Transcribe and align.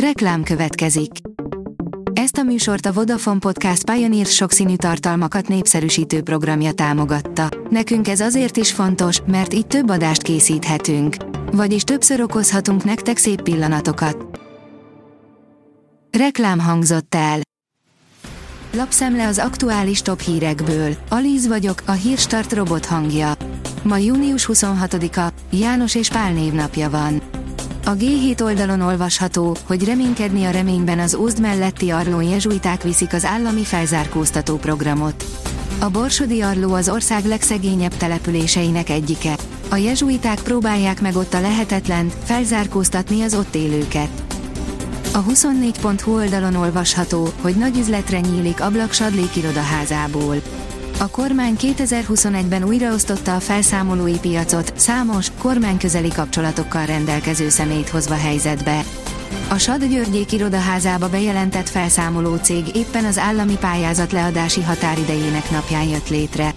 Reklám 0.00 0.42
következik. 0.42 1.10
Ezt 2.12 2.36
a 2.36 2.42
műsort 2.42 2.86
a 2.86 2.92
Vodafone 2.92 3.38
Podcast 3.38 3.90
Pioneer 3.90 4.26
sokszínű 4.26 4.76
tartalmakat 4.76 5.48
népszerűsítő 5.48 6.22
programja 6.22 6.72
támogatta. 6.72 7.48
Nekünk 7.70 8.08
ez 8.08 8.20
azért 8.20 8.56
is 8.56 8.72
fontos, 8.72 9.20
mert 9.26 9.54
így 9.54 9.66
több 9.66 9.90
adást 9.90 10.22
készíthetünk. 10.22 11.16
Vagyis 11.52 11.82
többször 11.82 12.20
okozhatunk 12.20 12.84
nektek 12.84 13.16
szép 13.16 13.42
pillanatokat. 13.42 14.40
Reklám 16.18 16.60
hangzott 16.60 17.14
el. 17.14 17.38
Lapszemle 18.72 19.26
az 19.26 19.38
aktuális 19.38 20.02
top 20.02 20.20
hírekből. 20.20 20.96
Alíz 21.08 21.46
vagyok, 21.46 21.82
a 21.86 21.92
hírstart 21.92 22.52
robot 22.52 22.86
hangja. 22.86 23.32
Ma 23.82 23.96
június 23.96 24.48
26-a, 24.52 25.32
János 25.50 25.94
és 25.94 26.08
Pál 26.08 26.32
névnapja 26.32 26.90
van. 26.90 27.22
A 27.88 27.94
G7 27.96 28.42
oldalon 28.42 28.80
olvasható, 28.80 29.56
hogy 29.66 29.84
reménykedni 29.84 30.44
a 30.44 30.50
reményben 30.50 30.98
az 30.98 31.14
Ózd 31.14 31.40
melletti 31.40 31.90
Arlón 31.90 32.22
jezsuiták 32.22 32.82
viszik 32.82 33.12
az 33.12 33.24
állami 33.24 33.64
felzárkóztató 33.64 34.56
programot. 34.56 35.24
A 35.78 35.88
Borsodi 35.88 36.40
Arló 36.40 36.74
az 36.74 36.88
ország 36.88 37.24
legszegényebb 37.24 37.96
településeinek 37.96 38.88
egyike. 38.88 39.36
A 39.70 39.76
jezsuiták 39.76 40.40
próbálják 40.40 41.00
meg 41.00 41.16
ott 41.16 41.34
a 41.34 41.40
lehetetlent, 41.40 42.14
felzárkóztatni 42.24 43.22
az 43.22 43.34
ott 43.34 43.54
élőket. 43.54 44.10
A 45.12 45.24
24.hu 45.24 46.14
oldalon 46.14 46.54
olvasható, 46.54 47.28
hogy 47.40 47.54
nagy 47.54 47.78
üzletre 47.78 48.20
nyílik 48.20 48.60
ablak 48.60 48.92
Sadlék 48.92 49.36
irodaházából. 49.36 50.36
A 50.98 51.08
kormány 51.08 51.56
2021-ben 51.58 52.64
újraosztotta 52.64 53.34
a 53.34 53.40
felszámolói 53.40 54.18
piacot, 54.18 54.72
számos, 54.76 55.30
kormányközeli 55.38 56.08
kapcsolatokkal 56.08 56.86
rendelkező 56.86 57.48
szemét 57.48 57.88
hozva 57.88 58.14
helyzetbe. 58.14 58.84
A 59.48 59.58
Sad 59.58 59.84
Györgyék 59.84 60.32
irodaházába 60.32 61.08
bejelentett 61.08 61.68
felszámoló 61.68 62.36
cég 62.36 62.76
éppen 62.76 63.04
az 63.04 63.18
állami 63.18 63.56
pályázat 63.60 64.12
leadási 64.12 64.62
határidejének 64.62 65.50
napján 65.50 65.88
jött 65.88 66.08
létre. 66.08 66.54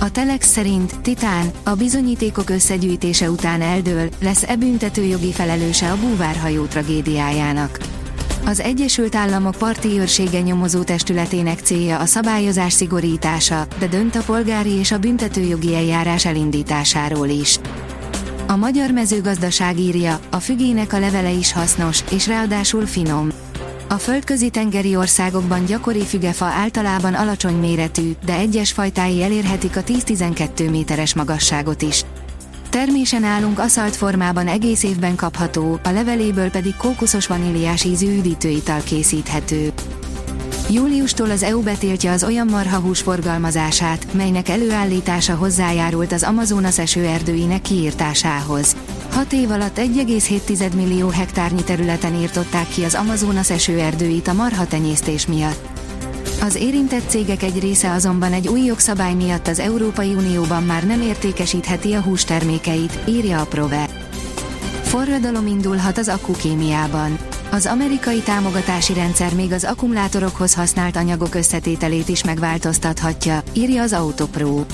A 0.00 0.10
Telex 0.10 0.48
szerint 0.48 1.00
Titán, 1.00 1.50
a 1.62 1.74
bizonyítékok 1.74 2.50
összegyűjtése 2.50 3.30
után 3.30 3.60
eldől, 3.60 4.08
lesz-e 4.20 4.56
büntetőjogi 4.56 5.32
felelőse 5.32 5.90
a 5.90 5.96
búvárhajó 5.96 6.64
tragédiájának. 6.64 7.78
Az 8.44 8.60
Egyesült 8.60 9.14
Államok 9.14 9.54
parti 9.54 9.98
őrsége 9.98 10.40
nyomozó 10.40 10.82
testületének 10.82 11.58
célja 11.58 11.98
a 11.98 12.06
szabályozás 12.06 12.72
szigorítása, 12.72 13.66
de 13.78 13.86
dönt 13.86 14.16
a 14.16 14.22
polgári 14.22 14.70
és 14.70 14.92
a 14.92 14.98
büntetőjogi 14.98 15.74
eljárás 15.74 16.24
elindításáról 16.24 17.28
is. 17.28 17.58
A 18.46 18.56
magyar 18.56 18.90
mezőgazdaság 18.90 19.78
írja, 19.78 20.20
a 20.30 20.36
fügének 20.36 20.92
a 20.92 20.98
levele 20.98 21.30
is 21.30 21.52
hasznos, 21.52 22.04
és 22.10 22.26
ráadásul 22.26 22.86
finom. 22.86 23.28
A 23.88 23.94
földközi 23.94 24.50
tengeri 24.50 24.96
országokban 24.96 25.64
gyakori 25.64 26.04
fügefa 26.04 26.44
általában 26.44 27.14
alacsony 27.14 27.54
méretű, 27.54 28.12
de 28.24 28.34
egyes 28.34 28.72
fajtái 28.72 29.22
elérhetik 29.22 29.76
a 29.76 29.82
10-12 29.82 30.70
méteres 30.70 31.14
magasságot 31.14 31.82
is. 31.82 32.04
Termésen 32.78 33.24
állunk 33.24 33.58
aszalt 33.58 33.96
formában 33.96 34.46
egész 34.46 34.82
évben 34.82 35.16
kapható, 35.16 35.80
a 35.84 35.90
leveléből 35.90 36.50
pedig 36.50 36.76
kókuszos 36.76 37.26
vaníliás 37.26 37.84
ízű 37.84 38.18
üdítőital 38.18 38.80
készíthető. 38.80 39.72
Júliustól 40.70 41.30
az 41.30 41.42
EU 41.42 41.62
betiltja 41.62 42.12
az 42.12 42.24
olyan 42.24 42.46
marhahús 42.46 43.00
forgalmazását, 43.00 44.12
melynek 44.12 44.48
előállítása 44.48 45.34
hozzájárult 45.34 46.12
az 46.12 46.22
Amazonas 46.22 46.78
esőerdőinek 46.78 47.62
kiírtásához. 47.62 48.76
6 49.10 49.32
év 49.32 49.50
alatt 49.50 49.78
1,7 49.78 50.74
millió 50.74 51.08
hektárnyi 51.08 51.62
területen 51.62 52.14
írtották 52.14 52.68
ki 52.68 52.84
az 52.84 52.94
Amazonas 52.94 53.50
esőerdőit 53.50 54.28
a 54.28 54.32
marha 54.32 54.66
tenyésztés 54.66 55.26
miatt. 55.26 55.77
Az 56.40 56.54
érintett 56.54 57.08
cégek 57.08 57.42
egy 57.42 57.60
része 57.60 57.90
azonban 57.90 58.32
egy 58.32 58.48
új 58.48 58.64
jogszabály 58.64 59.14
miatt 59.14 59.48
az 59.48 59.58
Európai 59.58 60.14
Unióban 60.14 60.62
már 60.62 60.86
nem 60.86 61.00
értékesítheti 61.00 61.92
a 61.92 62.00
hústermékeit, 62.00 62.98
írja 63.06 63.40
a 63.40 63.46
Prove. 63.46 63.88
Forradalom 64.82 65.46
indulhat 65.46 65.98
az 65.98 66.08
akukémiában. 66.08 67.18
Az 67.50 67.66
amerikai 67.66 68.20
támogatási 68.20 68.92
rendszer 68.92 69.34
még 69.34 69.52
az 69.52 69.64
akkumulátorokhoz 69.64 70.54
használt 70.54 70.96
anyagok 70.96 71.34
összetételét 71.34 72.08
is 72.08 72.24
megváltoztathatja, 72.24 73.42
írja 73.52 73.82
az 73.82 73.92
Autopro. 73.92 74.64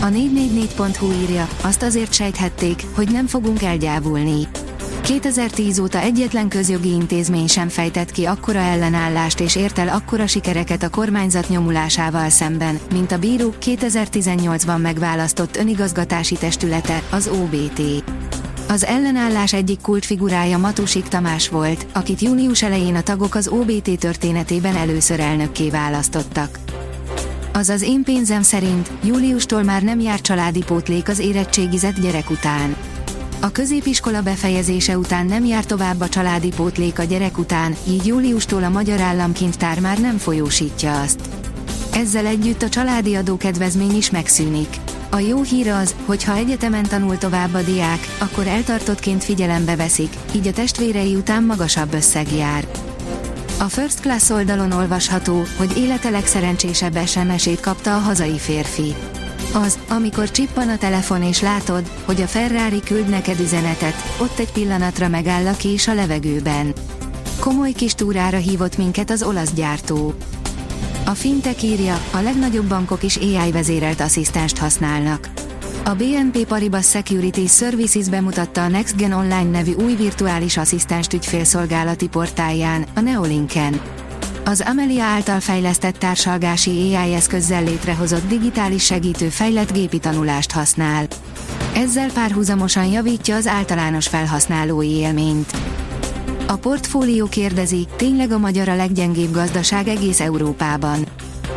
A 0.00 0.06
444.hu 0.06 1.12
írja, 1.12 1.48
azt 1.60 1.82
azért 1.82 2.12
sejthették, 2.12 2.82
hogy 2.94 3.10
nem 3.10 3.26
fogunk 3.26 3.62
elgyávulni. 3.62 4.48
2010 5.02 5.78
óta 5.78 6.00
egyetlen 6.00 6.48
közjogi 6.48 6.88
intézmény 6.88 7.46
sem 7.46 7.68
fejtett 7.68 8.10
ki 8.10 8.24
akkora 8.24 8.58
ellenállást 8.58 9.40
és 9.40 9.56
ért 9.56 9.78
el 9.78 9.88
akkora 9.88 10.26
sikereket 10.26 10.82
a 10.82 10.88
kormányzat 10.88 11.48
nyomulásával 11.48 12.28
szemben, 12.28 12.78
mint 12.92 13.12
a 13.12 13.18
bírók 13.18 13.54
2018-ban 13.60 14.80
megválasztott 14.80 15.56
önigazgatási 15.56 16.34
testülete, 16.34 17.02
az 17.10 17.28
OBT. 17.28 17.80
Az 18.68 18.84
ellenállás 18.84 19.52
egyik 19.52 19.80
kultfigurája 19.80 20.58
Matusik 20.58 21.08
Tamás 21.08 21.48
volt, 21.48 21.86
akit 21.92 22.20
június 22.20 22.62
elején 22.62 22.94
a 22.94 23.02
tagok 23.02 23.34
az 23.34 23.48
OBT 23.48 23.98
történetében 23.98 24.76
először 24.76 25.20
elnökké 25.20 25.70
választottak. 25.70 26.58
Azaz 27.52 27.82
én 27.82 28.02
pénzem 28.02 28.42
szerint, 28.42 28.90
júliustól 29.04 29.62
már 29.62 29.82
nem 29.82 30.00
jár 30.00 30.20
családi 30.20 30.62
pótlék 30.66 31.08
az 31.08 31.18
érettségizett 31.18 32.00
gyerek 32.00 32.30
után. 32.30 32.76
A 33.44 33.52
középiskola 33.52 34.22
befejezése 34.22 34.98
után 34.98 35.26
nem 35.26 35.44
jár 35.44 35.64
tovább 35.64 36.00
a 36.00 36.08
családi 36.08 36.48
pótlék 36.48 36.98
a 36.98 37.02
gyerek 37.02 37.38
után, 37.38 37.76
így 37.88 38.06
júliustól 38.06 38.64
a 38.64 38.68
Magyar 38.68 39.00
Államkincstár 39.00 39.80
már 39.80 39.98
nem 39.98 40.18
folyósítja 40.18 41.00
azt. 41.00 41.20
Ezzel 41.92 42.26
együtt 42.26 42.62
a 42.62 42.68
családi 42.68 43.14
adókedvezmény 43.14 43.96
is 43.96 44.10
megszűnik. 44.10 44.76
A 45.10 45.18
jó 45.18 45.42
hír 45.42 45.68
az, 45.68 45.94
hogy 46.06 46.24
ha 46.24 46.34
egyetemen 46.34 46.82
tanul 46.82 47.18
tovább 47.18 47.54
a 47.54 47.62
diák, 47.62 48.00
akkor 48.18 48.46
eltartottként 48.46 49.24
figyelembe 49.24 49.76
veszik, 49.76 50.12
így 50.34 50.46
a 50.46 50.52
testvérei 50.52 51.14
után 51.14 51.44
magasabb 51.44 51.94
összeg 51.94 52.32
jár. 52.32 52.66
A 53.58 53.64
First 53.64 54.00
Class 54.00 54.30
oldalon 54.30 54.72
olvasható, 54.72 55.42
hogy 55.56 55.76
élete 55.76 56.10
legszerencsésebb 56.10 57.06
SMS-ét 57.06 57.60
kapta 57.60 57.96
a 57.96 57.98
hazai 57.98 58.38
férfi. 58.38 58.94
Az, 59.52 59.78
amikor 59.88 60.30
csippan 60.30 60.68
a 60.68 60.78
telefon 60.78 61.22
és 61.22 61.40
látod, 61.40 61.90
hogy 62.04 62.20
a 62.20 62.26
Ferrari 62.26 62.80
küld 62.80 63.08
neked 63.08 63.40
üzenetet, 63.40 63.94
ott 64.20 64.38
egy 64.38 64.52
pillanatra 64.52 65.08
megáll 65.08 65.46
a 65.46 65.56
kés 65.56 65.88
a 65.88 65.94
levegőben. 65.94 66.72
Komoly 67.40 67.72
kis 67.72 67.94
túrára 67.94 68.36
hívott 68.36 68.76
minket 68.76 69.10
az 69.10 69.22
olasz 69.22 69.52
gyártó. 69.52 70.14
A 71.06 71.10
Fintech 71.10 71.64
írja, 71.64 72.00
a 72.12 72.20
legnagyobb 72.20 72.66
bankok 72.66 73.02
is 73.02 73.16
AI 73.16 73.50
vezérelt 73.52 74.00
asszisztenst 74.00 74.58
használnak. 74.58 75.28
A 75.84 75.94
BNP 75.94 76.46
Paribas 76.46 76.86
Security 76.86 77.46
Services 77.46 78.08
bemutatta 78.08 78.62
a 78.62 78.68
NextGen 78.68 79.12
Online 79.12 79.50
nevű 79.50 79.72
új 79.72 79.94
virtuális 79.94 80.56
asszisztenst 80.56 81.12
ügyfélszolgálati 81.12 82.08
portáján, 82.08 82.84
a 82.94 83.00
Neolinken. 83.00 83.80
Az 84.44 84.60
Amelia 84.66 85.02
által 85.04 85.40
fejlesztett 85.40 85.96
társalgási 85.96 86.94
AI 86.94 87.14
eszközzel 87.14 87.62
létrehozott 87.64 88.28
digitális 88.28 88.84
segítő 88.84 89.28
fejlett 89.28 89.72
gépi 89.72 89.98
tanulást 89.98 90.52
használ. 90.52 91.06
Ezzel 91.74 92.10
párhuzamosan 92.12 92.86
javítja 92.86 93.36
az 93.36 93.46
általános 93.46 94.08
felhasználói 94.08 94.90
élményt. 94.90 95.52
A 96.46 96.56
portfólió 96.56 97.26
kérdezi, 97.26 97.86
tényleg 97.96 98.30
a 98.32 98.38
magyar 98.38 98.68
a 98.68 98.76
leggyengébb 98.76 99.32
gazdaság 99.32 99.88
egész 99.88 100.20
Európában. 100.20 101.06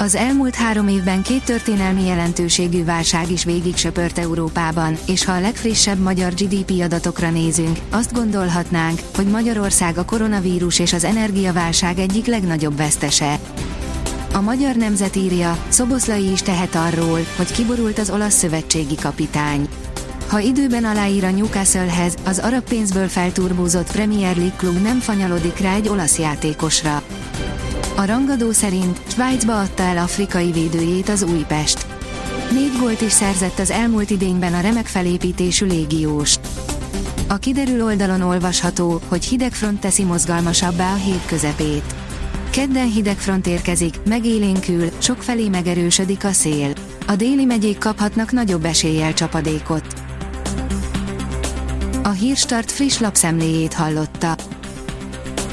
Az 0.00 0.14
elmúlt 0.14 0.54
három 0.54 0.88
évben 0.88 1.22
két 1.22 1.44
történelmi 1.44 2.06
jelentőségű 2.06 2.84
válság 2.84 3.30
is 3.30 3.44
végig 3.44 3.76
söpört 3.76 4.18
Európában, 4.18 4.98
és 5.06 5.24
ha 5.24 5.32
a 5.32 5.40
legfrissebb 5.40 5.98
magyar 5.98 6.32
GDP 6.34 6.82
adatokra 6.82 7.30
nézünk, 7.30 7.78
azt 7.90 8.12
gondolhatnánk, 8.12 9.00
hogy 9.14 9.26
Magyarország 9.26 9.98
a 9.98 10.04
koronavírus 10.04 10.78
és 10.78 10.92
az 10.92 11.04
energiaválság 11.04 11.98
egyik 11.98 12.26
legnagyobb 12.26 12.76
vesztese. 12.76 13.38
A 14.32 14.40
magyar 14.40 14.74
nemzet 14.74 15.16
írja, 15.16 15.58
Szoboszlai 15.68 16.30
is 16.30 16.42
tehet 16.42 16.74
arról, 16.74 17.20
hogy 17.36 17.52
kiborult 17.52 17.98
az 17.98 18.10
olasz 18.10 18.34
szövetségi 18.34 18.94
kapitány. 18.94 19.68
Ha 20.28 20.38
időben 20.38 20.84
aláír 20.84 21.24
a 21.24 21.30
Newcastlehez, 21.30 22.14
az 22.24 22.38
arab 22.38 22.68
pénzből 22.68 23.08
felturbózott 23.08 23.92
Premier 23.92 24.36
League 24.36 24.56
klub 24.56 24.82
nem 24.82 24.98
fanyalodik 24.98 25.58
rá 25.58 25.74
egy 25.74 25.88
olasz 25.88 26.18
játékosra. 26.18 27.02
A 27.98 28.04
rangadó 28.04 28.52
szerint 28.52 29.00
Svájcba 29.06 29.60
adta 29.60 29.82
el 29.82 29.98
afrikai 29.98 30.52
védőjét 30.52 31.08
az 31.08 31.22
Újpest. 31.22 31.86
Négy 32.52 32.78
gólt 32.80 33.00
is 33.00 33.12
szerzett 33.12 33.58
az 33.58 33.70
elmúlt 33.70 34.10
idényben 34.10 34.54
a 34.54 34.60
remek 34.60 34.86
felépítésű 34.86 35.66
légiós. 35.66 36.36
A 37.28 37.36
kiderül 37.36 37.84
oldalon 37.84 38.20
olvasható, 38.20 39.00
hogy 39.08 39.24
hidegfront 39.24 39.80
teszi 39.80 40.04
mozgalmasabbá 40.04 40.92
a 40.92 40.96
hét 40.96 41.26
közepét. 41.26 41.94
Kedden 42.50 42.90
hidegfront 42.90 43.46
érkezik, 43.46 44.00
megélénkül, 44.04 44.88
sokfelé 44.98 45.48
megerősödik 45.48 46.24
a 46.24 46.32
szél. 46.32 46.72
A 47.06 47.16
déli 47.16 47.44
megyék 47.44 47.78
kaphatnak 47.78 48.32
nagyobb 48.32 48.64
eséllyel 48.64 49.14
csapadékot. 49.14 49.86
A 52.02 52.10
Hírstart 52.10 52.72
friss 52.72 52.98
lapszemléjét 52.98 53.74
hallotta. 53.74 54.36